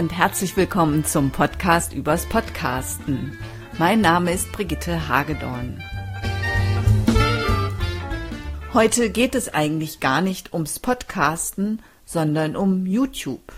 [0.00, 3.36] und herzlich willkommen zum Podcast übers Podcasten.
[3.78, 5.78] Mein Name ist Brigitte Hagedorn.
[8.72, 13.52] Heute geht es eigentlich gar nicht ums Podcasten, sondern um YouTube,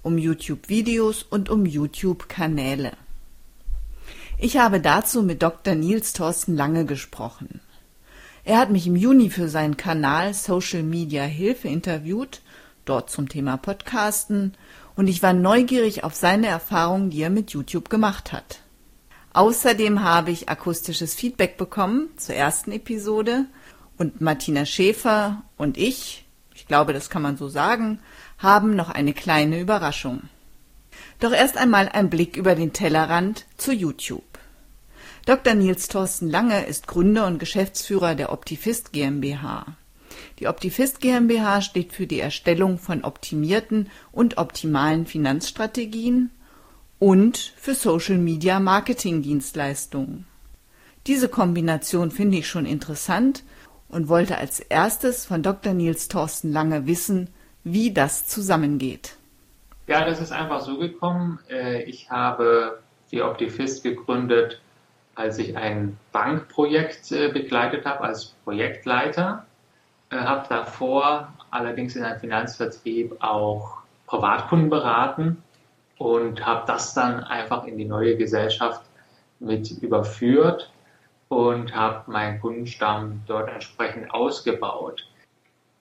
[0.00, 2.92] um YouTube-Videos und um YouTube-Kanäle.
[4.38, 5.74] Ich habe dazu mit Dr.
[5.74, 7.60] Nils Thorsten Lange gesprochen.
[8.44, 12.40] Er hat mich im Juni für seinen Kanal Social Media Hilfe interviewt,
[12.86, 14.54] dort zum Thema Podcasten,
[14.96, 18.60] und ich war neugierig auf seine Erfahrungen, die er mit YouTube gemacht hat.
[19.32, 23.46] Außerdem habe ich akustisches Feedback bekommen zur ersten Episode
[23.96, 28.00] und Martina Schäfer und ich, ich glaube, das kann man so sagen,
[28.38, 30.22] haben noch eine kleine Überraschung.
[31.18, 34.22] Doch erst einmal ein Blick über den Tellerrand zu YouTube.
[35.24, 35.54] Dr.
[35.54, 39.76] Nils Thorsten Lange ist Gründer und Geschäftsführer der Optifist GmbH.
[40.42, 46.32] Die Optifist GmbH steht für die Erstellung von optimierten und optimalen Finanzstrategien
[46.98, 50.26] und für Social Media Marketing Dienstleistungen.
[51.06, 53.44] Diese Kombination finde ich schon interessant
[53.88, 55.74] und wollte als erstes von Dr.
[55.74, 57.30] Nils Thorsten Lange wissen,
[57.62, 59.14] wie das zusammengeht.
[59.86, 61.38] Ja, das ist einfach so gekommen.
[61.48, 64.60] Äh, ich habe die Optifist gegründet
[65.14, 69.46] als ich ein Bankprojekt äh, begleitet habe als Projektleiter,
[70.12, 75.42] äh, habe davor allerdings in einem Finanzvertrieb auch Privatkunden beraten
[75.98, 78.82] und habe das dann einfach in die neue Gesellschaft
[79.40, 80.70] mit überführt
[81.28, 85.06] und habe meinen Kundenstamm dort entsprechend ausgebaut.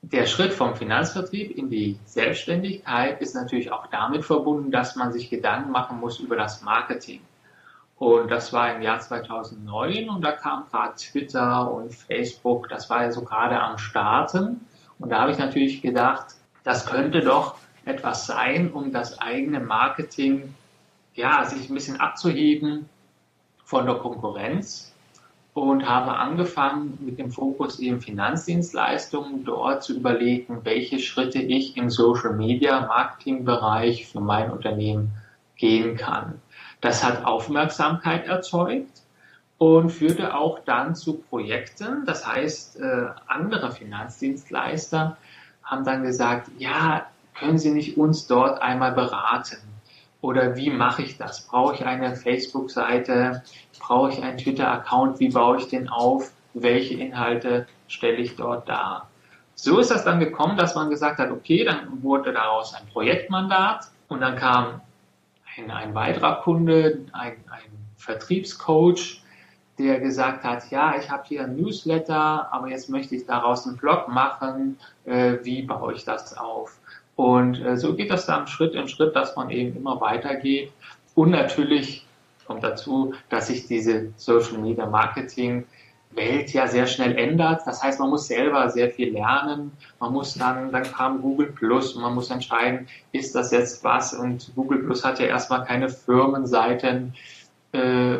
[0.02, 5.30] Der Schritt vom Finanzvertrieb in die Selbstständigkeit ist natürlich auch damit verbunden, dass man sich
[5.30, 7.22] Gedanken machen muss über das Marketing.
[8.02, 13.04] Und das war im Jahr 2009 und da kam gerade Twitter und Facebook, das war
[13.04, 14.66] ja so gerade am Starten.
[14.98, 20.56] Und da habe ich natürlich gedacht, das könnte doch etwas sein, um das eigene Marketing,
[21.14, 22.90] ja, sich ein bisschen abzuheben
[23.66, 24.96] von der Konkurrenz
[25.54, 31.92] und habe angefangen mit dem Fokus eben Finanzdienstleistungen dort zu überlegen, welche Schritte ich im
[31.92, 35.12] Social Media Marketing Bereich für mein Unternehmen
[35.56, 36.42] gehen kann.
[36.82, 39.02] Das hat Aufmerksamkeit erzeugt
[39.60, 42.04] und führte auch dann zu Projekten.
[42.06, 45.18] Das heißt, äh, andere Finanzdienstleister
[45.64, 47.06] haben dann gesagt, ja,
[47.36, 49.58] können Sie nicht uns dort einmal beraten?
[50.22, 51.42] Oder wie mache ich das?
[51.42, 53.44] Brauche ich eine Facebook-Seite?
[53.80, 55.20] Brauche ich einen Twitter-Account?
[55.20, 56.32] Wie baue ich den auf?
[56.54, 59.08] Welche Inhalte stelle ich dort dar?
[59.56, 63.86] So ist das dann gekommen, dass man gesagt hat, okay, dann wurde daraus ein Projektmandat
[64.08, 64.82] und dann kam
[65.58, 69.22] ein, ein weiterer Kunde, ein, ein Vertriebscoach,
[69.78, 73.78] der gesagt hat, ja, ich habe hier ein Newsletter, aber jetzt möchte ich daraus einen
[73.78, 76.78] Blog machen, äh, wie baue ich das auf?
[77.16, 80.72] Und äh, so geht das dann Schritt in Schritt, dass man eben immer weitergeht.
[81.16, 82.06] Und natürlich
[82.46, 85.66] kommt dazu, dass sich diese Social Media Marketing
[86.14, 87.62] Welt ja sehr schnell ändert.
[87.66, 89.72] Das heißt, man muss selber sehr viel lernen.
[90.00, 94.14] Man muss dann, dann kam Google Plus und man muss entscheiden, ist das jetzt was?
[94.14, 97.14] Und Google Plus hat ja erstmal keine Firmenseiten
[97.72, 98.20] äh,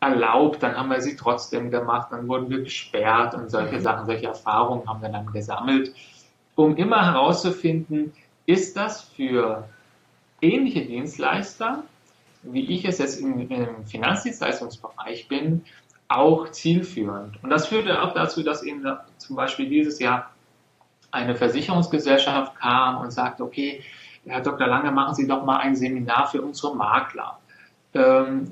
[0.00, 0.62] erlaubt.
[0.62, 2.08] Dann haben wir sie trotzdem gemacht.
[2.10, 3.82] Dann wurden wir gesperrt und solche mhm.
[3.82, 5.94] Sachen, solche Erfahrungen haben wir dann gesammelt,
[6.54, 8.12] um immer herauszufinden,
[8.46, 9.68] ist das für
[10.40, 11.84] ähnliche Dienstleister,
[12.42, 15.64] wie ich es jetzt im, im Finanzdienstleistungsbereich bin,
[16.08, 17.42] auch zielführend.
[17.42, 18.84] Und das führte auch dazu, dass eben
[19.18, 20.30] zum Beispiel dieses Jahr
[21.10, 23.82] eine Versicherungsgesellschaft kam und sagte, okay,
[24.26, 24.66] Herr Dr.
[24.66, 27.38] Lange, machen Sie doch mal ein Seminar für unsere Makler.
[27.94, 28.50] Ähm,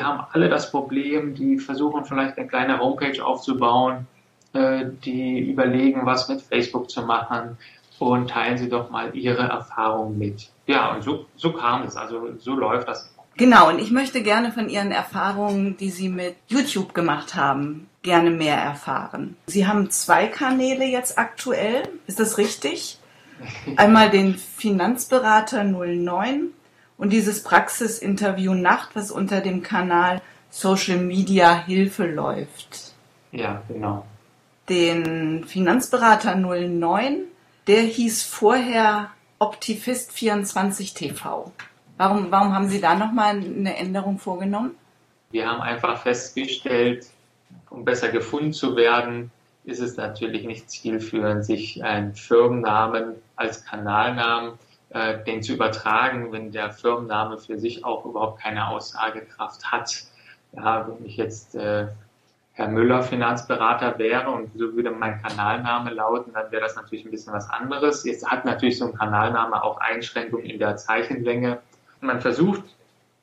[0.00, 4.06] haben alle das Problem, die versuchen vielleicht eine kleine Homepage aufzubauen,
[4.52, 7.58] äh, die überlegen, was mit Facebook zu machen
[7.98, 10.50] und teilen Sie doch mal Ihre Erfahrungen mit.
[10.66, 11.96] Ja, und so, so kam es.
[11.96, 16.34] Also so läuft das Genau, und ich möchte gerne von Ihren Erfahrungen, die Sie mit
[16.48, 19.36] YouTube gemacht haben, gerne mehr erfahren.
[19.46, 22.98] Sie haben zwei Kanäle jetzt aktuell, ist das richtig?
[23.76, 26.48] Einmal den Finanzberater 09
[26.96, 30.20] und dieses Praxisinterview Nacht, was unter dem Kanal
[30.50, 32.92] Social Media Hilfe läuft.
[33.30, 34.04] Ja, genau.
[34.68, 37.18] Den Finanzberater 09,
[37.68, 41.52] der hieß vorher Optifist 24 TV.
[41.98, 44.76] Warum, warum haben Sie da nochmal eine Änderung vorgenommen?
[45.30, 47.06] Wir haben einfach festgestellt,
[47.70, 49.30] um besser gefunden zu werden,
[49.64, 54.52] ist es natürlich nicht zielführend, sich einen Firmennamen als Kanalnamen
[54.90, 60.04] äh, den zu übertragen, wenn der Firmenname für sich auch überhaupt keine Aussagekraft hat.
[60.52, 61.88] Ja, wenn ich jetzt äh,
[62.52, 67.10] Herr Müller Finanzberater wäre und so würde mein Kanalname lauten, dann wäre das natürlich ein
[67.10, 68.04] bisschen was anderes.
[68.04, 71.58] Jetzt hat natürlich so ein Kanalname auch Einschränkungen in der Zeichenlänge
[72.00, 72.62] man versucht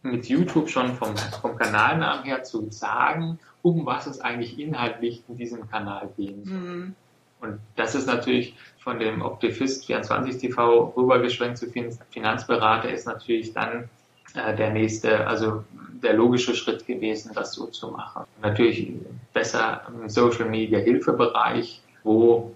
[0.02, 5.38] mit YouTube schon vom, vom Kanalnamen her zu sagen, um was es eigentlich inhaltlich in
[5.38, 6.54] diesem Kanal gehen soll.
[6.54, 6.96] Mhm.
[7.42, 11.68] Und das ist natürlich von dem Optifist 24 TV rübergeschwenkt zu
[12.10, 13.90] Finanzberater ist natürlich dann
[14.36, 15.64] äh, der nächste, also
[16.04, 18.26] der logische Schritt gewesen, das so zu machen.
[18.42, 18.94] Natürlich
[19.34, 22.54] besser im Social Media Hilfebereich, wo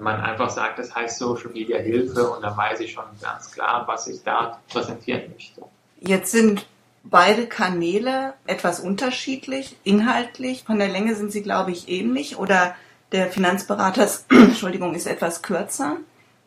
[0.00, 3.84] man einfach sagt, das heißt Social Media Hilfe und dann weiß ich schon ganz klar,
[3.86, 5.62] was ich da präsentieren möchte.
[6.00, 6.66] Jetzt sind
[7.04, 10.64] beide Kanäle etwas unterschiedlich, inhaltlich.
[10.64, 12.74] Von der Länge sind sie, glaube ich, ähnlich oder
[13.12, 15.96] der Finanzberater Entschuldigung, ist etwas kürzer.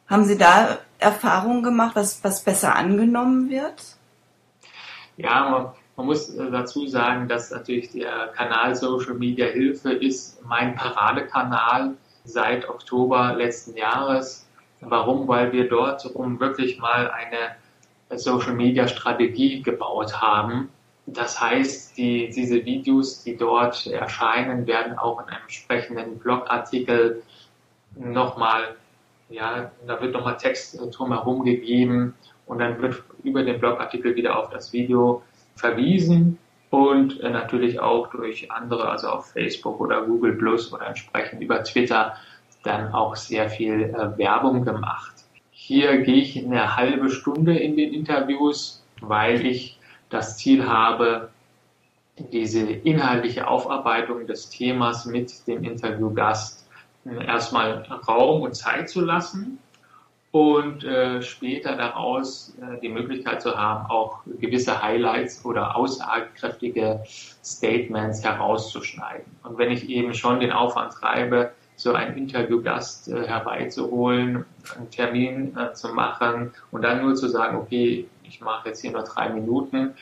[0.07, 3.81] Haben Sie da Erfahrungen gemacht, was, was besser angenommen wird?
[5.15, 10.43] Ja, man, man muss äh, dazu sagen, dass natürlich der Kanal Social Media Hilfe ist
[10.45, 14.47] mein Paradekanal seit Oktober letzten Jahres.
[14.81, 15.27] Warum?
[15.27, 17.55] Weil wir dort um wirklich mal eine
[18.17, 20.69] Social Media Strategie gebaut haben.
[21.05, 27.23] Das heißt, die, diese Videos, die dort erscheinen, werden auch in einem entsprechenden Blogartikel
[27.95, 28.75] nochmal,
[29.29, 32.15] ja, da wird nochmal Text drumherum gegeben
[32.45, 35.23] und dann wird über den Blogartikel wieder auf das Video
[35.55, 36.37] verwiesen
[36.71, 41.63] und äh, natürlich auch durch andere, also auf Facebook oder Google Plus oder entsprechend über
[41.63, 42.15] Twitter
[42.63, 45.13] dann auch sehr viel äh, Werbung gemacht.
[45.51, 49.77] Hier gehe ich eine halbe Stunde in den Interviews, weil ich
[50.09, 51.29] das Ziel habe,
[52.31, 56.69] diese inhaltliche Aufarbeitung des Themas mit dem Interviewgast
[57.05, 59.59] erstmal Raum und Zeit zu lassen
[60.31, 67.03] und äh, später daraus äh, die Möglichkeit zu haben, auch gewisse Highlights oder aussagekräftige
[67.43, 69.25] Statements herauszuschneiden.
[69.43, 74.45] Und wenn ich eben schon den Aufwand treibe, so einen Interviewgast äh, herbeizuholen,
[74.77, 78.91] einen Termin äh, zu machen und dann nur zu sagen, okay, ich mache jetzt hier
[78.91, 79.95] nur drei Minuten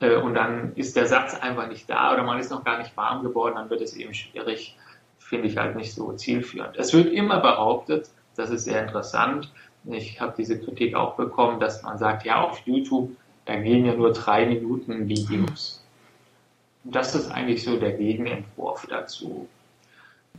[0.00, 2.96] äh, und dann ist der Satz einfach nicht da oder man ist noch gar nicht
[2.96, 4.76] warm geworden, dann wird es eben schwierig,
[5.18, 6.76] finde ich halt nicht so zielführend.
[6.76, 9.52] Es wird immer behauptet, das ist sehr interessant,
[9.84, 13.94] ich habe diese Kritik auch bekommen, dass man sagt, ja, auf YouTube, da gehen ja
[13.94, 15.82] nur drei Minuten Videos.
[16.84, 19.48] Das ist eigentlich so der Gegenentwurf dazu.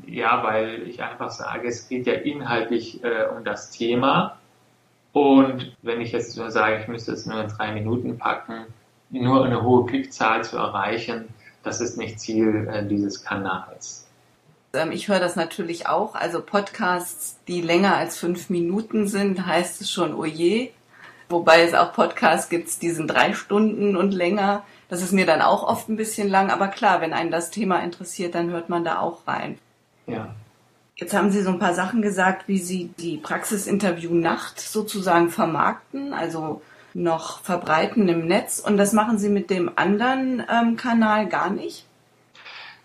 [0.05, 4.37] Ja, weil ich einfach sage, es geht ja inhaltlich äh, um das Thema.
[5.11, 8.65] Und wenn ich jetzt nur sage, ich müsste es nur in drei Minuten packen,
[9.09, 11.33] nur eine hohe Klickzahl zu erreichen,
[11.63, 14.08] das ist nicht Ziel äh, dieses Kanals.
[14.73, 16.15] Ähm, ich höre das natürlich auch.
[16.15, 20.71] Also Podcasts, die länger als fünf Minuten sind, heißt es schon, oh je.
[21.29, 24.63] Wobei es auch Podcasts gibt, die sind drei Stunden und länger.
[24.89, 26.49] Das ist mir dann auch oft ein bisschen lang.
[26.49, 29.59] Aber klar, wenn einen das Thema interessiert, dann hört man da auch rein.
[30.07, 30.33] Ja.
[30.95, 36.13] Jetzt haben Sie so ein paar Sachen gesagt, wie Sie die Praxisinterview Nacht sozusagen vermarkten,
[36.13, 36.61] also
[36.93, 38.59] noch verbreiten im Netz.
[38.59, 41.85] Und das machen Sie mit dem anderen ähm, Kanal gar nicht?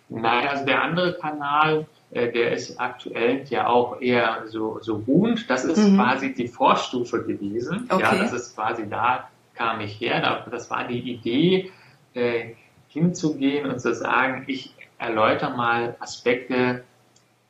[0.08, 5.48] Nein, also der andere Kanal, äh, der ist aktuell ja auch eher so, so ruhend.
[5.48, 5.96] Das ist mhm.
[5.96, 7.88] quasi die Vorstufe gewesen.
[7.88, 8.02] Okay.
[8.02, 10.44] Ja, das ist quasi da kam ich her.
[10.50, 11.72] Das war die Idee,
[12.14, 12.54] äh,
[12.88, 16.84] hinzugehen und zu sagen, ich erläutere mal Aspekte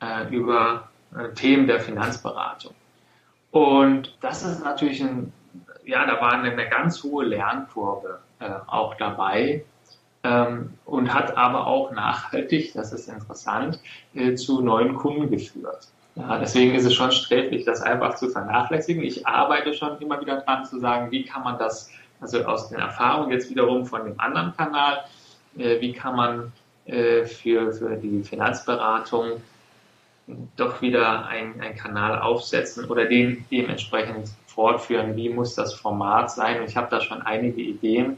[0.01, 0.89] äh, über
[1.35, 2.73] Themen der Finanzberatung.
[3.51, 5.31] Und das ist natürlich ein,
[5.85, 8.19] ja, da war eine, eine ganz hohe Lernkurve
[8.67, 9.63] auch dabei
[10.85, 13.79] und hat aber auch nachhaltig, das ist interessant,
[14.13, 15.87] äh, zu neuen Kunden geführt.
[16.15, 19.03] Ja, deswegen ist es schon sträflich, das einfach zu vernachlässigen.
[19.03, 21.89] Ich arbeite schon immer wieder dran zu sagen, wie kann man das,
[22.21, 25.03] also aus den Erfahrungen jetzt wiederum von dem anderen Kanal,
[25.57, 26.51] äh, wie kann man
[26.85, 29.41] äh, für, für die Finanzberatung
[30.55, 36.61] doch wieder einen Kanal aufsetzen oder den dementsprechend fortführen, wie muss das Format sein.
[36.61, 38.17] Und ich habe da schon einige Ideen,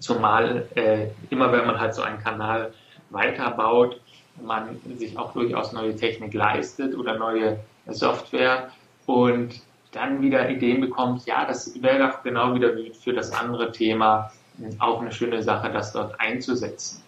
[0.00, 2.72] Zumal äh, immer wenn man halt so einen Kanal
[3.10, 4.00] weiterbaut,
[4.42, 8.70] man sich auch durchaus neue Technik leistet oder neue Software
[9.06, 9.60] und
[9.92, 14.32] dann wieder Ideen bekommt, ja, das wäre doch genau wieder wie für das andere Thema
[14.78, 17.02] auch eine schöne Sache, das dort einzusetzen.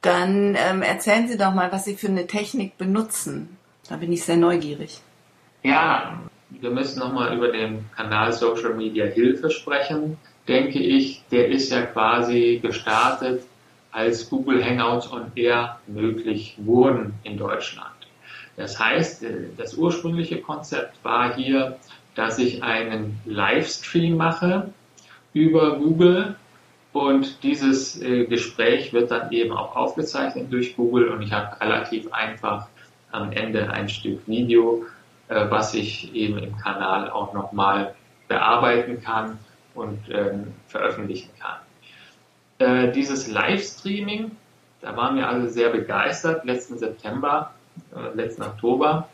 [0.00, 3.56] Dann ähm, erzählen Sie doch mal, was Sie für eine Technik benutzen.
[3.88, 5.00] Da bin ich sehr neugierig.
[5.62, 6.18] Ja,
[6.50, 10.18] wir müssen nochmal über den Kanal Social Media Hilfe sprechen
[10.48, 13.42] denke ich, der ist ja quasi gestartet,
[13.92, 17.90] als Google Hangouts on Air möglich wurden in Deutschland.
[18.56, 21.78] Das heißt, äh, das ursprüngliche Konzept war hier,
[22.14, 24.72] dass ich einen Livestream mache
[25.32, 26.36] über Google
[26.92, 32.12] und dieses äh, Gespräch wird dann eben auch aufgezeichnet durch Google und ich habe relativ
[32.12, 32.68] einfach
[33.10, 34.84] am Ende ein Stück Video,
[35.28, 37.94] äh, was ich eben im Kanal auch nochmal
[38.28, 39.38] bearbeiten kann
[39.74, 41.58] und ähm, veröffentlichen kann.
[42.58, 44.32] Äh, dieses Livestreaming,
[44.80, 47.52] da waren wir alle sehr begeistert letzten September,
[47.94, 49.08] äh, letzten Oktober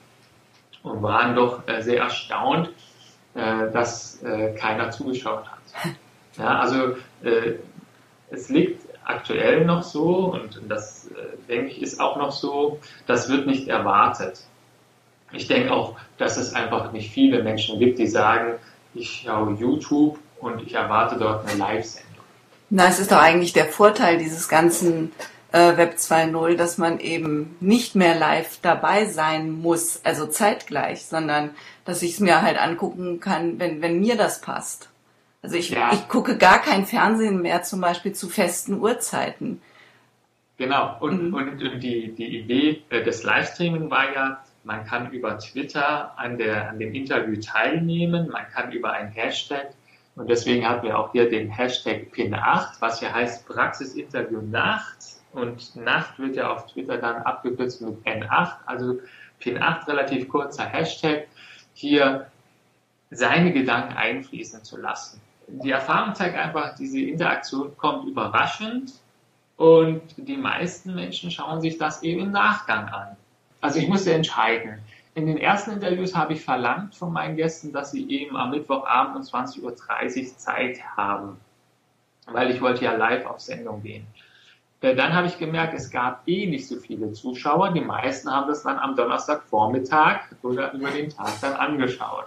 [0.83, 2.71] und waren doch äh, sehr erstaunt,
[3.35, 5.59] äh, dass äh, keiner zugeschaut hat.
[6.37, 6.91] Ja, also
[7.25, 7.55] äh,
[8.31, 11.11] es liegt aktuell noch so und das
[11.49, 14.45] denke ich ist auch noch so, das wird nicht erwartet.
[15.33, 18.55] Ich denke auch, dass es einfach nicht viele Menschen gibt, die sagen,
[18.95, 22.25] ich schaue YouTube und ich erwarte dort eine Live-Sendung.
[22.71, 25.13] Na, es ist doch eigentlich der Vorteil dieses ganzen
[25.53, 31.51] äh, Web 2.0, dass man eben nicht mehr live dabei sein muss, also zeitgleich, sondern
[31.85, 34.91] dass ich es mir halt angucken kann, wenn, wenn mir das passt.
[35.43, 35.91] Also ich, ja.
[35.93, 39.63] ich gucke gar kein Fernsehen mehr zum Beispiel zu festen Uhrzeiten.
[40.59, 41.35] Genau, und, mhm.
[41.35, 46.37] und, und die, die Idee äh, des Livestreaming war ja, man kann über Twitter an,
[46.37, 49.71] der, an dem Interview teilnehmen, man kann über ein Hashtag
[50.19, 54.99] und deswegen hatten wir auch hier den Hashtag Pin8, was ja heißt Praxisinterview Nacht.
[55.33, 58.99] Und Nacht wird ja auf Twitter dann abgekürzt mit N8, also
[59.41, 61.29] Pin8, relativ kurzer Hashtag,
[61.73, 62.27] hier
[63.11, 65.21] seine Gedanken einfließen zu lassen.
[65.47, 68.95] Die Erfahrung zeigt einfach, diese Interaktion kommt überraschend
[69.57, 73.17] und die meisten Menschen schauen sich das eben im Nachgang an.
[73.61, 74.81] Also ich musste entscheiden,
[75.19, 79.17] in den ersten Interviews habe ich verlangt von meinen Gästen, dass sie eben am Mittwochabend
[79.17, 79.75] um 20.30 Uhr
[80.37, 81.39] Zeit haben,
[82.27, 84.07] weil ich wollte ja live auf Sendung gehen.
[84.81, 87.73] Äh, dann habe ich gemerkt, es gab eh nicht so viele Zuschauer.
[87.73, 92.27] Die meisten haben das dann am Donnerstagvormittag oder über den Tag dann angeschaut.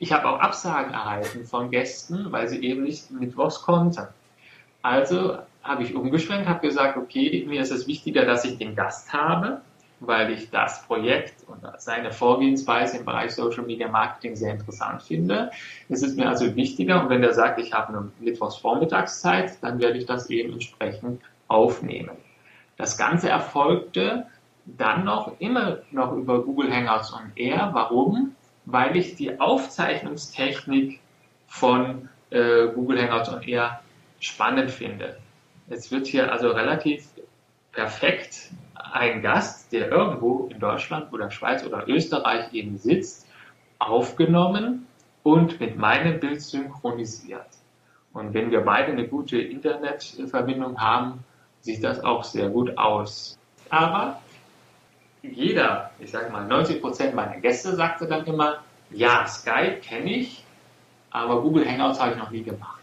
[0.00, 4.08] Ich habe auch Absagen erhalten von Gästen, weil sie eben nicht mittwochs konnten.
[4.82, 9.12] Also habe ich umgeschwenkt, habe gesagt, okay, mir ist es wichtiger, dass ich den Gast
[9.12, 9.60] habe
[10.06, 15.50] weil ich das Projekt und seine Vorgehensweise im Bereich Social Media Marketing sehr interessant finde.
[15.88, 19.98] Es ist mir also wichtiger und wenn er sagt, ich habe eine Mittwochsvormittagszeit, dann werde
[19.98, 22.16] ich das eben entsprechend aufnehmen.
[22.76, 24.26] Das Ganze erfolgte
[24.64, 27.70] dann noch immer noch über Google Hangouts on Air.
[27.72, 28.34] Warum?
[28.64, 31.00] Weil ich die Aufzeichnungstechnik
[31.46, 33.80] von äh, Google Hangouts on Air
[34.20, 35.18] spannend finde.
[35.68, 37.06] Es wird hier also relativ
[37.72, 38.50] perfekt
[38.92, 43.26] ein Gast, der irgendwo in Deutschland oder Schweiz oder Österreich eben sitzt,
[43.78, 44.86] aufgenommen
[45.22, 47.46] und mit meinem Bild synchronisiert.
[48.12, 51.24] Und wenn wir beide eine gute Internetverbindung haben,
[51.60, 53.38] sieht das auch sehr gut aus.
[53.70, 54.20] Aber
[55.22, 58.58] jeder, ich sage mal 90 Prozent meiner Gäste sagte dann immer,
[58.90, 60.44] ja, Skype kenne ich,
[61.10, 62.81] aber Google Hangouts habe ich noch nie gemacht.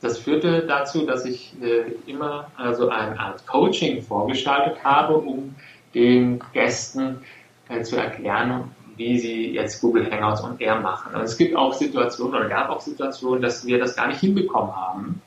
[0.00, 5.54] Das führte dazu, dass ich äh, immer also eine Art Coaching vorgeschaltet habe, um
[5.94, 7.20] den Gästen
[7.68, 11.14] äh, zu erklären, wie sie jetzt Google Hangouts und Air machen.
[11.14, 14.74] Und es gibt auch Situationen oder gab auch Situationen, dass wir das gar nicht hinbekommen
[14.74, 15.22] haben,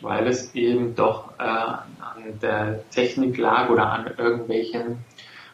[0.00, 1.84] weil es eben doch äh, an
[2.40, 5.04] der Technik lag oder an irgendwelchen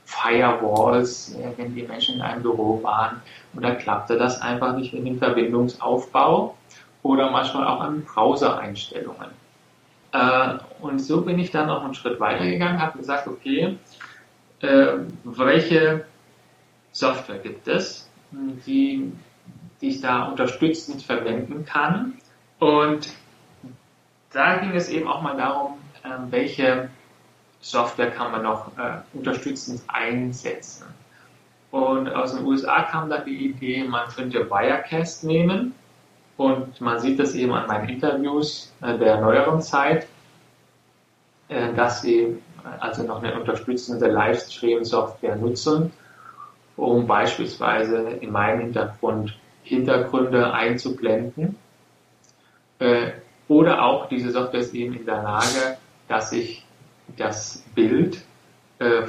[0.05, 3.21] Firewalls, äh, wenn die Menschen in einem Büro waren.
[3.53, 6.57] Und da klappte das einfach nicht mit dem Verbindungsaufbau
[7.02, 9.30] oder manchmal auch an Browser-Einstellungen.
[10.12, 13.78] Äh, und so bin ich dann noch einen Schritt weitergegangen, habe gesagt, okay,
[14.61, 14.87] äh,
[15.25, 16.04] welche
[16.92, 19.12] Software gibt es, die,
[19.80, 22.14] die ich da unterstützend verwenden kann.
[22.59, 23.09] Und
[24.33, 26.90] da ging es eben auch mal darum, äh, welche
[27.61, 30.87] Software kann man noch äh, unterstützend einsetzen.
[31.71, 35.75] Und aus den USA kam dann die Idee, man könnte Wirecast nehmen
[36.40, 40.06] und man sieht das eben an meinen Interviews äh, der neueren Zeit,
[41.50, 42.38] äh, dass sie äh,
[42.78, 45.92] also noch eine unterstützende Livestream-Software nutzen,
[46.78, 51.56] um beispielsweise in meinem Hintergrund Hintergründe einzublenden.
[53.47, 55.76] Oder auch diese Software ist eben in der Lage,
[56.09, 56.64] dass ich
[57.18, 58.25] das Bild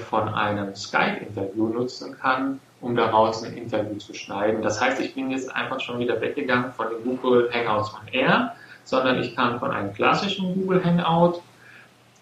[0.10, 4.62] von einem Skype-Interview nutzen kann, um daraus ein Interview zu schneiden.
[4.62, 8.56] Das heißt, ich bin jetzt einfach schon wieder weggegangen von den Google Hangouts on Air,
[8.84, 11.42] sondern ich kann von einem klassischen Google Hangout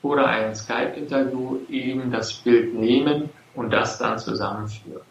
[0.01, 5.01] oder einem Skype-Interview eben das Bild nehmen und das dann zusammenführen.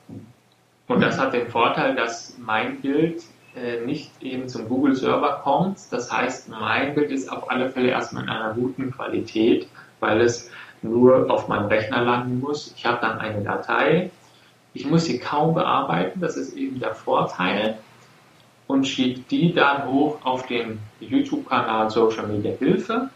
[0.87, 3.23] Und das hat den Vorteil, dass mein Bild
[3.57, 5.79] äh, nicht eben zum Google-Server kommt.
[5.91, 9.69] Das heißt, mein Bild ist auf alle Fälle erstmal in einer guten Qualität,
[10.01, 10.51] weil es
[10.81, 12.73] nur auf meinem Rechner landen muss.
[12.77, 14.11] Ich habe dann eine Datei,
[14.75, 17.79] ich muss sie kaum bearbeiten, das ist eben der Vorteil
[18.67, 23.11] und schiebe die dann hoch auf den YouTube-Kanal Social Media Hilfe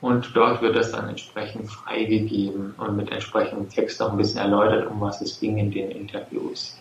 [0.00, 4.90] und dort wird das dann entsprechend freigegeben und mit entsprechendem Text auch ein bisschen erläutert,
[4.90, 6.78] um was es ging in den Interviews.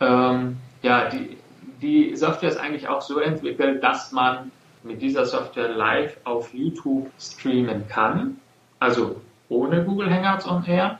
[0.00, 1.36] Ähm, ja, die,
[1.82, 4.50] die Software ist eigentlich auch so entwickelt, dass man
[4.84, 8.38] mit dieser Software live auf YouTube streamen kann,
[8.78, 10.98] also ohne Google Hangouts on Air.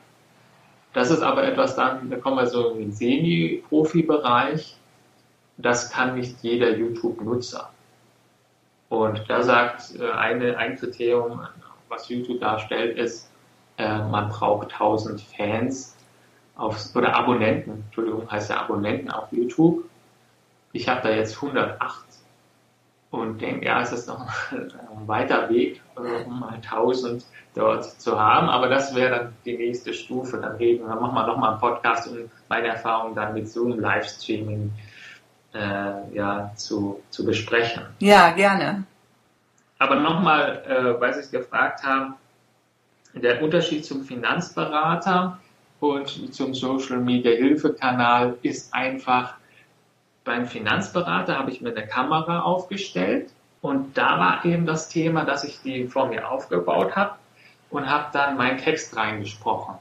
[0.95, 4.77] Das ist aber etwas dann, da kommen wir so in den Semi-Profi-Bereich.
[5.59, 7.71] Das kann nicht jeder YouTube-Nutzer.
[8.89, 11.47] Und da sagt äh, eine, ein Kriterium,
[11.89, 13.29] was YouTube darstellt, ist,
[13.77, 15.97] äh, man braucht 1000 Fans
[16.55, 19.85] auf, oder Abonnenten, Entschuldigung, heißt ja Abonnenten auf YouTube.
[20.73, 22.05] Ich habe da jetzt 108
[23.15, 24.71] und denke, ja, es ist noch ein
[25.07, 29.95] weiter Weg, äh, um mal 1000 dort zu haben, aber das wäre dann die nächste
[29.95, 30.39] Stufe.
[30.39, 34.73] Dann reden, dann machen wir nochmal einen Podcast, um meine Erfahrungen dann mit Zoom Livestreaming
[35.55, 37.85] äh, ja, zu, zu besprechen.
[38.01, 38.85] Ja, gerne.
[39.79, 42.15] Aber nochmal, äh, weil Sie es gefragt haben,
[43.15, 45.39] der Unterschied zum Finanzberater
[45.79, 49.35] und zum Social Media Hilfekanal ist einfach,
[50.25, 55.45] beim Finanzberater habe ich mir eine Kamera aufgestellt und da war eben das Thema, dass
[55.45, 57.17] ich die vor mir aufgebaut habe
[57.71, 59.75] und habe dann meinen Text reingesprochen.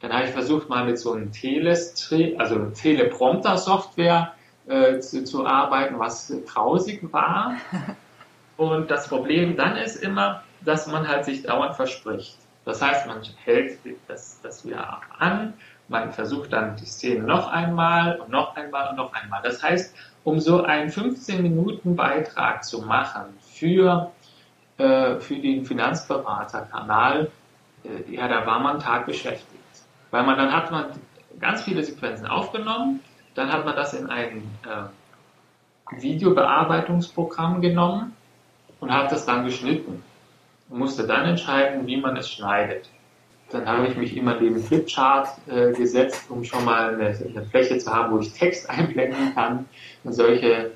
[0.00, 4.34] Dann habe ich versucht, mal mit so einem Telestre also Teleprompter-Software
[4.66, 7.56] äh, zu, zu arbeiten, was grausig war.
[8.56, 12.36] Und das Problem dann ist immer, dass man halt sich dauernd verspricht.
[12.64, 13.78] Das heißt, man hält
[14.08, 15.54] das, das wieder an,
[15.88, 19.40] man versucht dann die Szene noch einmal und noch einmal und noch einmal.
[19.42, 24.10] Das heißt, um so einen 15 Minuten Beitrag zu machen für,
[24.78, 27.30] äh, für den Finanzberaterkanal,
[27.84, 29.52] äh, ja, da war man Tag beschäftigt.
[30.10, 30.86] Weil man dann hat man
[31.38, 33.00] ganz viele Sequenzen aufgenommen,
[33.34, 38.16] dann hat man das in ein äh, Videobearbeitungsprogramm genommen
[38.80, 40.02] und hat das dann geschnitten
[40.68, 42.88] und musste dann entscheiden, wie man es schneidet.
[43.50, 47.78] Dann habe ich mich immer neben Flipchart äh, gesetzt, um schon mal eine, eine, Fläche
[47.78, 49.66] zu haben, wo ich Text einblenden kann.
[50.02, 50.70] Und solche äh,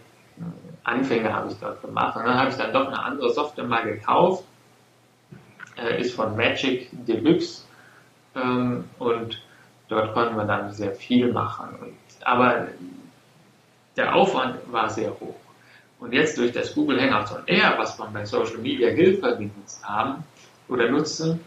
[0.85, 2.16] Anfänge habe ich dort gemacht.
[2.16, 4.44] Und dann habe ich dann doch eine andere Software mal gekauft.
[5.76, 7.64] Äh, ist von Magic Deluxe.
[8.37, 9.42] Ähm, und
[9.88, 11.70] dort konnten wir dann sehr viel machen.
[11.80, 12.68] Und, aber
[13.96, 15.35] der Aufwand war sehr hoch.
[15.98, 19.85] Und jetzt durch das Google Hangouts on Air, was man bei Social Media Hilfe genutzt
[19.85, 20.24] haben
[20.68, 21.40] oder nutzen,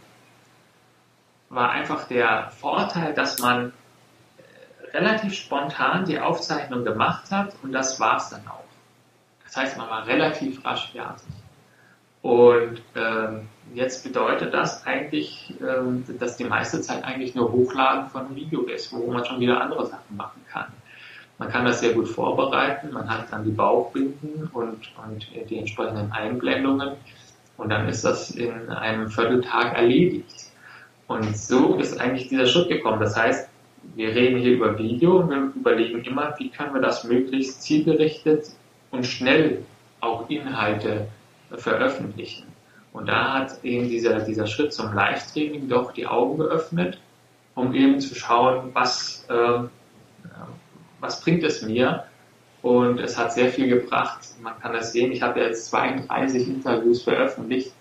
[1.53, 3.73] war einfach der Vorteil, dass man
[4.37, 8.63] äh, relativ spontan die Aufzeichnung gemacht hat und das war es dann auch.
[9.45, 11.27] Das heißt, man war relativ rasch fertig.
[12.23, 18.33] Und ähm, jetzt bedeutet das eigentlich, ähm, dass die meiste Zeit eigentlich nur Hochladen von
[18.33, 20.67] Video ist, wo man schon wieder andere Sachen machen kann.
[21.37, 26.11] Man kann das sehr gut vorbereiten, man hat dann die Bauchbinden und, und die entsprechenden
[26.11, 26.93] Einblendungen
[27.57, 30.52] und dann ist das in einem Vierteltag erledigt.
[31.07, 32.99] Und so ist eigentlich dieser Schritt gekommen.
[32.99, 33.49] Das heißt,
[33.95, 38.47] wir reden hier über Video und wir überlegen immer, wie können wir das möglichst zielgerichtet
[38.91, 39.63] und schnell
[39.99, 41.07] auch Inhalte
[41.57, 42.47] veröffentlichen.
[42.93, 46.99] Und da hat eben dieser, dieser Schritt zum Livestreaming doch die Augen geöffnet,
[47.55, 49.63] um eben zu schauen, was, äh,
[50.99, 52.05] was bringt es mir?
[52.61, 54.19] Und es hat sehr viel gebracht.
[54.41, 55.11] Man kann das sehen.
[55.11, 57.73] Ich habe jetzt 32 Interviews veröffentlicht.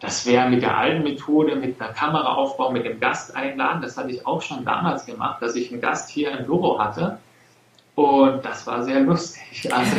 [0.00, 3.80] Das wäre mit der alten Methode, mit einer Kameraaufbau, mit dem Gast einladen.
[3.80, 7.18] Das hatte ich auch schon damals gemacht, dass ich einen Gast hier im Büro hatte.
[7.94, 9.96] Und das war sehr lustig, also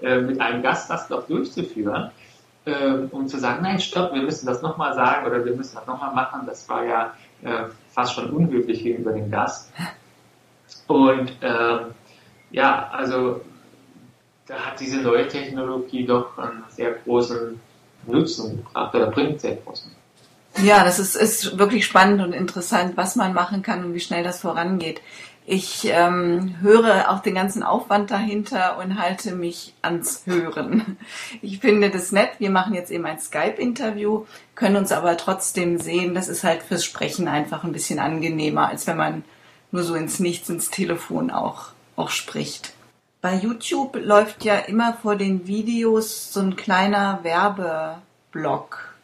[0.00, 2.12] äh, mit einem Gast das doch durchzuführen,
[2.66, 5.86] äh, um zu sagen, nein, stopp, wir müssen das nochmal sagen oder wir müssen das
[5.88, 6.42] nochmal machen.
[6.46, 9.72] Das war ja äh, fast schon unhöflich gegenüber dem Gast.
[10.86, 11.86] Und ähm,
[12.52, 13.40] ja, also
[14.46, 17.60] da hat diese neue Technologie doch einen sehr großen
[18.06, 19.90] Nutzen gebracht oder bringt sehr großen.
[20.62, 24.24] Ja, das ist, ist wirklich spannend und interessant, was man machen kann und wie schnell
[24.24, 25.00] das vorangeht.
[25.50, 30.98] Ich ähm, höre auch den ganzen Aufwand dahinter und halte mich ans Hören.
[31.40, 32.32] Ich finde das nett.
[32.38, 36.12] Wir machen jetzt eben ein Skype-Interview, können uns aber trotzdem sehen.
[36.12, 39.24] Das ist halt fürs Sprechen einfach ein bisschen angenehmer, als wenn man
[39.70, 42.74] nur so ins Nichts, ins Telefon auch, auch spricht.
[43.20, 48.94] Bei YouTube läuft ja immer vor den Videos so ein kleiner Werbeblock.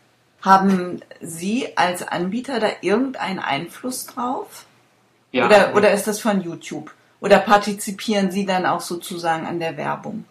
[0.41, 4.67] Haben Sie als Anbieter da irgendeinen Einfluss drauf?
[5.33, 5.47] Ja.
[5.47, 6.93] Oder, oder ist das von YouTube?
[7.21, 10.27] Oder partizipieren Sie dann auch sozusagen an der Werbung?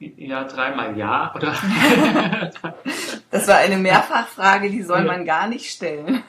[0.00, 1.32] Ja, dreimal ja.
[1.36, 1.54] Oder
[3.30, 6.24] das war eine Mehrfachfrage, die soll man gar nicht stellen.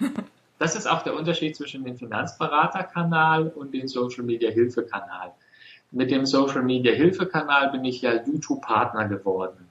[0.60, 5.32] Das ist auch der Unterschied zwischen dem Finanzberaterkanal und dem Social Media Hilfekanal.
[5.94, 9.70] Mit dem Social Media Hilfekanal bin ich ja YouTube-Partner geworden.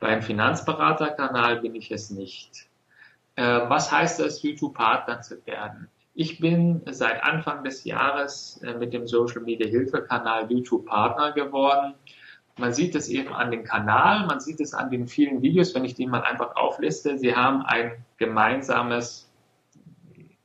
[0.00, 2.66] Beim Finanzberaterkanal bin ich es nicht.
[3.36, 5.86] Äh, was heißt es, YouTube-Partner zu werden?
[6.12, 11.94] Ich bin seit Anfang des Jahres äh, mit dem Social Media Hilfekanal YouTube Partner geworden.
[12.58, 15.84] Man sieht es eben an dem Kanal, man sieht es an den vielen Videos, wenn
[15.84, 17.16] ich die mal einfach aufliste.
[17.16, 19.30] Sie haben ein gemeinsames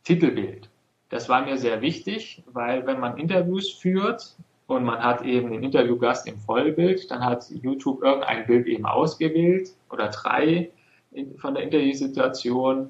[0.03, 0.69] Titelbild.
[1.09, 4.35] Das war mir sehr wichtig, weil wenn man Interviews führt
[4.67, 9.69] und man hat eben den Interviewgast im Vollbild, dann hat YouTube irgendein Bild eben ausgewählt
[9.89, 10.71] oder drei
[11.37, 12.89] von der Interviewsituation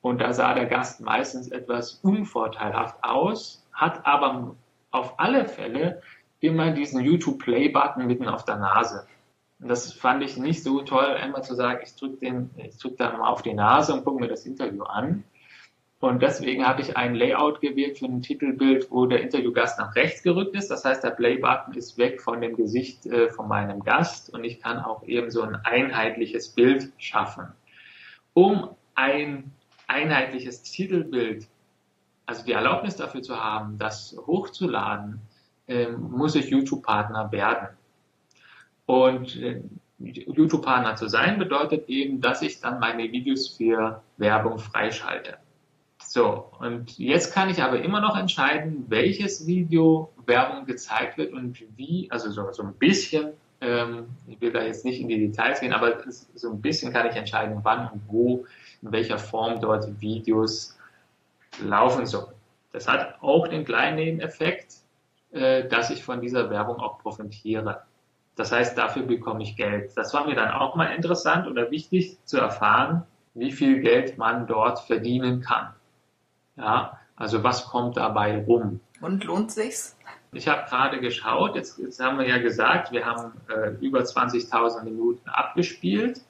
[0.00, 4.54] und da sah der Gast meistens etwas unvorteilhaft aus, hat aber
[4.90, 6.00] auf alle Fälle
[6.40, 9.06] immer diesen YouTube Play Button mitten auf der Nase.
[9.58, 12.48] Und das fand ich nicht so toll, einmal zu sagen, ich drücke
[12.80, 15.24] drücke da mal auf die Nase und gucke mir das Interview an.
[15.98, 20.22] Und deswegen habe ich ein Layout gewählt für ein Titelbild, wo der Interviewgast nach rechts
[20.22, 20.70] gerückt ist.
[20.70, 24.60] Das heißt, der Play-Button ist weg von dem Gesicht äh, von meinem Gast und ich
[24.60, 27.46] kann auch eben so ein einheitliches Bild schaffen.
[28.34, 29.52] Um ein
[29.86, 31.48] einheitliches Titelbild,
[32.26, 35.20] also die Erlaubnis dafür zu haben, das hochzuladen,
[35.66, 37.68] äh, muss ich YouTube-Partner werden.
[38.84, 39.62] Und äh,
[39.98, 45.38] YouTube-Partner zu sein bedeutet eben, dass ich dann meine Videos für Werbung freischalte.
[46.08, 51.60] So, und jetzt kann ich aber immer noch entscheiden, welches Video Werbung gezeigt wird und
[51.76, 55.60] wie, also so, so ein bisschen, ähm, ich will da jetzt nicht in die Details
[55.60, 58.46] gehen, aber so ein bisschen kann ich entscheiden, wann und wo,
[58.82, 60.78] in welcher Form dort Videos
[61.60, 62.34] laufen sollen.
[62.72, 64.74] Das hat auch den kleinen Nebeneffekt,
[65.32, 67.82] äh, dass ich von dieser Werbung auch profitiere.
[68.36, 69.90] Das heißt, dafür bekomme ich Geld.
[69.96, 73.02] Das war mir dann auch mal interessant oder wichtig zu erfahren,
[73.34, 75.75] wie viel Geld man dort verdienen kann.
[76.56, 78.80] Ja, also was kommt dabei rum?
[79.00, 79.96] Und lohnt sich's?
[80.32, 84.84] Ich habe gerade geschaut, jetzt, jetzt, haben wir ja gesagt, wir haben äh, über 20.000
[84.84, 86.20] Minuten abgespielt.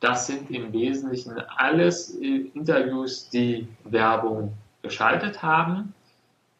[0.00, 5.94] Das sind im Wesentlichen alles äh, Interviews, die Werbung geschaltet haben.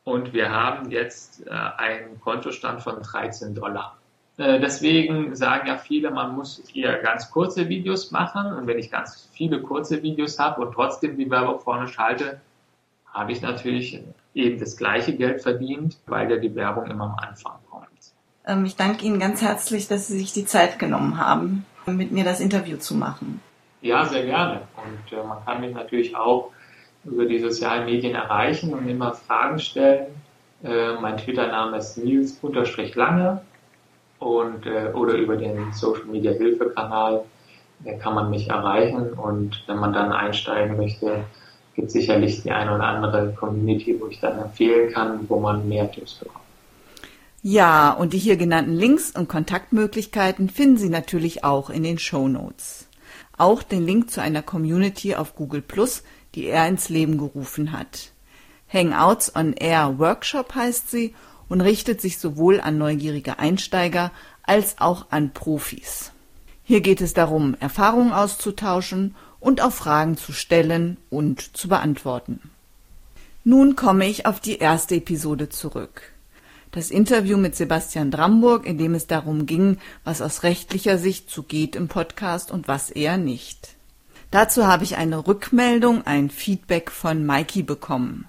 [0.05, 3.97] Und wir haben jetzt äh, einen Kontostand von 13 Dollar.
[4.37, 8.53] Äh, deswegen sagen ja viele, man muss eher ganz kurze Videos machen.
[8.53, 12.41] Und wenn ich ganz viele kurze Videos habe und trotzdem die Werbung vorne schalte,
[13.13, 14.01] habe ich natürlich
[14.35, 17.89] eben das gleiche Geld verdient, weil ja die Werbung immer am Anfang kommt.
[18.47, 22.25] Ähm, ich danke Ihnen ganz herzlich, dass Sie sich die Zeit genommen haben, mit mir
[22.25, 23.41] das Interview zu machen.
[23.83, 24.63] Ja, sehr gerne.
[24.77, 26.51] Und äh, man kann mich natürlich auch
[27.05, 30.07] über die sozialen Medien erreichen und immer Fragen stellen.
[30.63, 33.41] Äh, mein Twitter-Name ist Nils-Lange
[34.19, 37.25] und äh, oder über den Social Media Hilfe-Kanal
[38.03, 41.25] kann man mich erreichen und wenn man dann einsteigen möchte,
[41.75, 45.91] gibt sicherlich die eine oder andere Community, wo ich dann empfehlen kann, wo man mehr
[45.91, 46.45] Tipps bekommt.
[47.43, 52.29] Ja, und die hier genannten Links und Kontaktmöglichkeiten finden Sie natürlich auch in den Show
[52.29, 52.87] Notes.
[53.39, 56.03] Auch den Link zu einer Community auf Google Plus,
[56.35, 58.11] die er ins Leben gerufen hat.
[58.73, 61.15] Hangouts on Air Workshop heißt sie
[61.49, 66.13] und richtet sich sowohl an neugierige Einsteiger als auch an Profis.
[66.63, 72.51] Hier geht es darum, Erfahrungen auszutauschen und auf Fragen zu stellen und zu beantworten.
[73.43, 76.03] Nun komme ich auf die erste Episode zurück.
[76.73, 81.75] Das Interview mit Sebastian Dramburg, in dem es darum ging, was aus rechtlicher Sicht zugeht
[81.75, 83.75] im Podcast und was eher nicht.
[84.31, 88.27] Dazu habe ich eine Rückmeldung, ein Feedback von Mikey bekommen.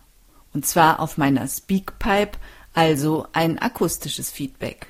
[0.54, 2.40] Und zwar auf meiner Speakpipe,
[2.74, 4.88] also ein akustisches Feedback.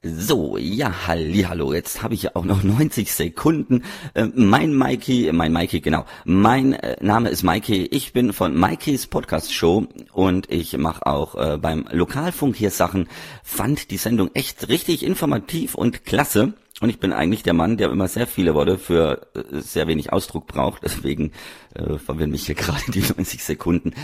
[0.00, 1.72] So, ja, hallo.
[1.72, 3.82] Jetzt habe ich ja auch noch 90 Sekunden.
[4.14, 6.04] Äh, mein Mikey, mein Mikey, genau.
[6.24, 7.86] Mein äh, Name ist Mikey.
[7.86, 13.08] Ich bin von Mikeys Podcast Show und ich mache auch äh, beim Lokalfunk hier Sachen.
[13.42, 16.52] Fand die Sendung echt richtig informativ und klasse.
[16.80, 20.12] Und ich bin eigentlich der Mann, der immer sehr viele Worte für äh, sehr wenig
[20.12, 20.82] Ausdruck braucht.
[20.84, 21.32] Deswegen
[21.74, 23.94] äh, verwirren mich hier gerade die 90 Sekunden.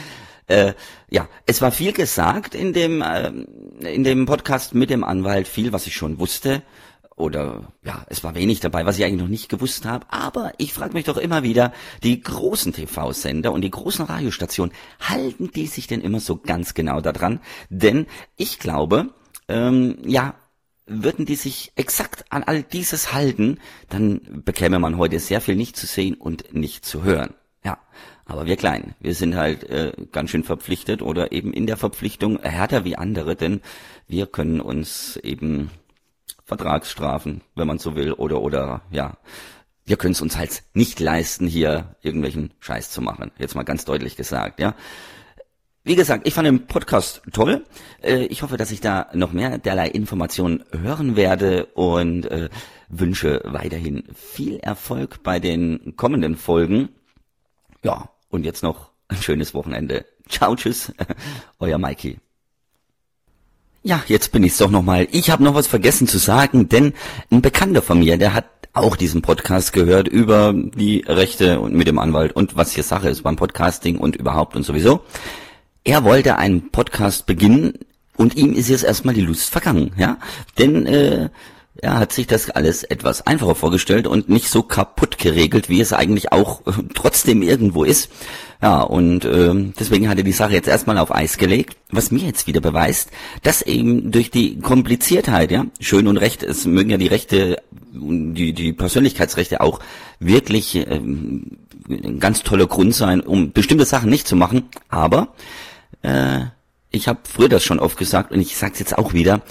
[0.46, 0.74] Äh,
[1.10, 3.30] ja, es war viel gesagt in dem äh,
[3.80, 6.62] in dem Podcast mit dem Anwalt, viel, was ich schon wusste.
[7.16, 10.06] Oder ja, es war wenig dabei, was ich eigentlich noch nicht gewusst habe.
[10.10, 15.50] Aber ich frage mich doch immer wieder, die großen TV-Sender und die großen Radiostationen, halten
[15.52, 17.40] die sich denn immer so ganz genau daran?
[17.70, 19.10] Denn ich glaube,
[19.46, 20.34] ähm, ja,
[20.86, 25.76] würden die sich exakt an all dieses halten, dann bekäme man heute sehr viel nicht
[25.76, 27.34] zu sehen und nicht zu hören.
[27.64, 27.78] Ja,
[28.26, 32.38] aber wir Kleinen, wir sind halt äh, ganz schön verpflichtet oder eben in der Verpflichtung
[32.40, 33.60] härter wie andere, denn
[34.06, 35.70] wir können uns eben
[36.44, 39.16] Vertragsstrafen, wenn man so will, oder oder ja,
[39.86, 43.32] wir können es uns halt nicht leisten, hier irgendwelchen Scheiß zu machen.
[43.38, 44.74] Jetzt mal ganz deutlich gesagt, ja.
[45.86, 47.66] Wie gesagt, ich fand den Podcast toll.
[48.02, 52.48] Äh, ich hoffe, dass ich da noch mehr derlei Informationen hören werde und äh,
[52.88, 56.88] wünsche weiterhin viel Erfolg bei den kommenden Folgen.
[57.84, 60.06] Ja, und jetzt noch ein schönes Wochenende.
[60.28, 60.92] Ciao, tschüss,
[61.58, 62.18] euer Mikey.
[63.82, 65.06] Ja, jetzt bin ich's doch nochmal.
[65.12, 66.94] Ich habe noch was vergessen zu sagen, denn
[67.30, 71.86] ein Bekannter von mir, der hat auch diesen Podcast gehört über die Rechte und mit
[71.86, 75.02] dem Anwalt und was hier Sache ist beim Podcasting und überhaupt und sowieso.
[75.84, 77.74] Er wollte einen Podcast beginnen
[78.16, 80.16] und ihm ist jetzt erstmal die Lust vergangen, ja?
[80.58, 81.28] Denn äh,
[81.76, 85.92] er hat sich das alles etwas einfacher vorgestellt und nicht so kaputt geregelt, wie es
[85.92, 88.10] eigentlich auch äh, trotzdem irgendwo ist.
[88.62, 92.24] Ja, und äh, deswegen hat er die Sache jetzt erstmal auf Eis gelegt, was mir
[92.24, 93.10] jetzt wieder beweist,
[93.42, 97.60] dass eben durch die Kompliziertheit, ja, schön und recht, es mögen ja die Rechte,
[97.92, 99.80] die, die Persönlichkeitsrechte auch
[100.20, 105.34] wirklich äh, ein ganz toller Grund sein, um bestimmte Sachen nicht zu machen, aber
[106.02, 106.40] äh,
[106.90, 109.42] ich habe früher das schon oft gesagt und ich sage es jetzt auch wieder,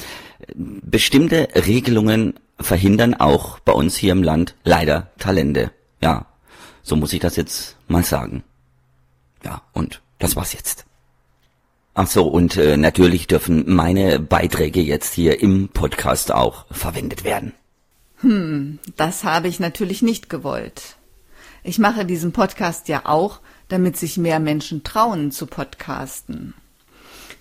[0.56, 5.72] bestimmte Regelungen verhindern auch bei uns hier im Land leider Talente.
[6.02, 6.26] Ja,
[6.82, 8.44] so muss ich das jetzt mal sagen.
[9.44, 10.86] Ja, und das war's jetzt.
[11.96, 17.54] Ach so, und äh, natürlich dürfen meine Beiträge jetzt hier im Podcast auch verwendet werden.
[18.22, 20.96] Hm, das habe ich natürlich nicht gewollt.
[21.62, 26.54] Ich mache diesen Podcast ja auch, damit sich mehr Menschen trauen zu podcasten.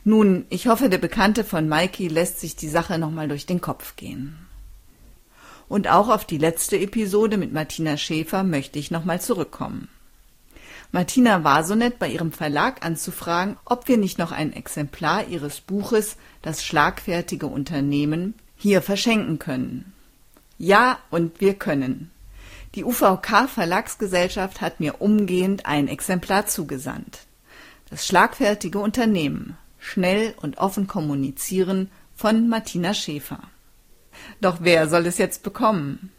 [0.04, 3.94] Nun, ich hoffe, der Bekannte von Mikey lässt sich die Sache nochmal durch den Kopf
[3.94, 4.36] gehen.
[5.68, 9.88] Und auch auf die letzte Episode mit Martina Schäfer möchte ich nochmal zurückkommen.
[10.90, 15.60] Martina war so nett, bei ihrem Verlag anzufragen, ob wir nicht noch ein Exemplar ihres
[15.60, 19.92] Buches Das schlagfertige Unternehmen hier verschenken können.
[20.58, 22.10] Ja, und wir können.
[22.74, 27.20] Die UVK Verlagsgesellschaft hat mir umgehend ein Exemplar zugesandt.
[27.88, 29.56] Das schlagfertige Unternehmen.
[29.84, 33.40] Schnell und offen kommunizieren von Martina Schäfer.
[34.40, 36.12] Doch wer soll es jetzt bekommen?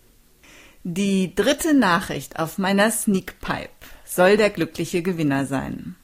[0.84, 3.70] Die dritte Nachricht auf meiner Sneakpipe
[4.04, 5.96] soll der glückliche Gewinner sein.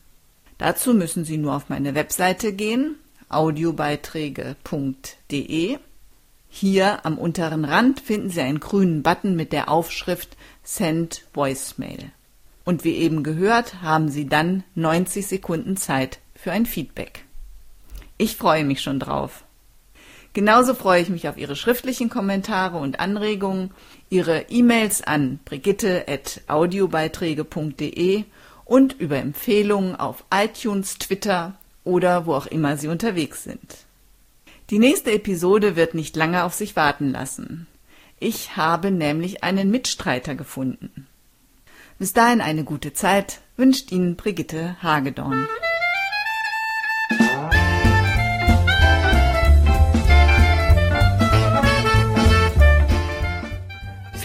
[0.57, 2.95] Dazu müssen Sie nur auf meine Webseite gehen,
[3.27, 5.79] audiobeiträge.de.
[6.47, 12.13] Hier am unteren Rand finden Sie einen grünen Button mit der Aufschrift Send Voicemail.
[12.63, 17.25] Und wie eben gehört, haben Sie dann 90 Sekunden Zeit für ein Feedback.
[18.19, 19.45] Ich freue mich schon drauf.
[20.33, 23.71] Genauso freue ich mich auf Ihre schriftlichen Kommentare und Anregungen,
[24.09, 28.25] Ihre E-Mails an brigitte.audiobeiträge.de
[28.65, 31.53] und über Empfehlungen auf iTunes, Twitter
[31.85, 33.77] oder wo auch immer Sie unterwegs sind.
[34.69, 37.67] Die nächste Episode wird nicht lange auf sich warten lassen.
[38.19, 41.07] Ich habe nämlich einen Mitstreiter gefunden.
[41.97, 45.47] Bis dahin eine gute Zeit wünscht Ihnen Brigitte Hagedorn.